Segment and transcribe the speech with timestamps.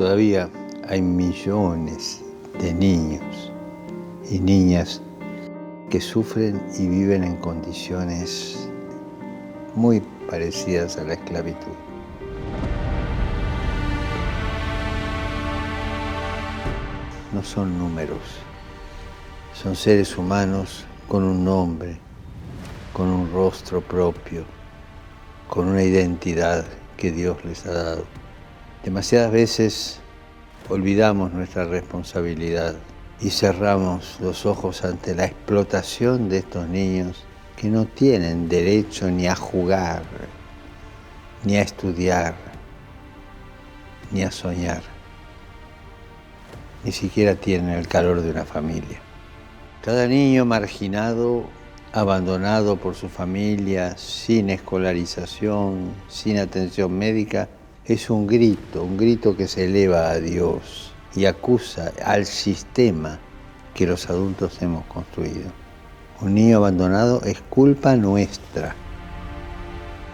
[0.00, 0.48] Todavía
[0.88, 2.22] hay millones
[2.58, 3.52] de niños
[4.30, 5.02] y niñas
[5.90, 8.66] que sufren y viven en condiciones
[9.74, 11.76] muy parecidas a la esclavitud.
[17.34, 18.38] No son números,
[19.52, 21.98] son seres humanos con un nombre,
[22.94, 24.44] con un rostro propio,
[25.46, 26.64] con una identidad
[26.96, 28.19] que Dios les ha dado.
[28.84, 30.00] Demasiadas veces
[30.70, 32.76] olvidamos nuestra responsabilidad
[33.20, 39.26] y cerramos los ojos ante la explotación de estos niños que no tienen derecho ni
[39.26, 40.02] a jugar,
[41.44, 42.34] ni a estudiar,
[44.10, 44.82] ni a soñar.
[46.82, 48.98] Ni siquiera tienen el calor de una familia.
[49.84, 51.44] Cada niño marginado,
[51.92, 57.50] abandonado por su familia, sin escolarización, sin atención médica,
[57.92, 63.18] es un grito, un grito que se eleva a Dios y acusa al sistema
[63.74, 65.50] que los adultos hemos construido.
[66.20, 68.76] Un niño abandonado es culpa nuestra.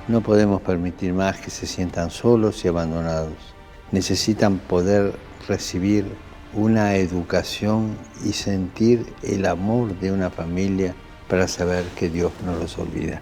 [0.09, 3.37] No podemos permitir más que se sientan solos y abandonados.
[3.93, 5.15] Necesitan poder
[5.47, 6.07] recibir
[6.55, 10.95] una educación y sentir el amor de una familia
[11.29, 13.21] para saber que Dios no los olvida.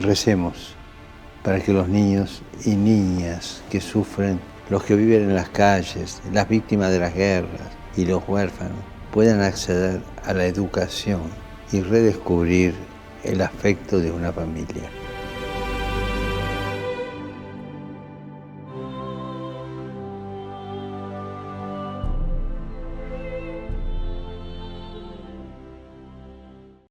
[0.00, 0.74] Recemos
[1.44, 6.48] para que los niños y niñas que sufren, los que viven en las calles, las
[6.48, 8.78] víctimas de las guerras y los huérfanos,
[9.12, 11.20] puedan acceder a la educación
[11.70, 12.74] y redescubrir
[13.22, 15.03] el afecto de una familia.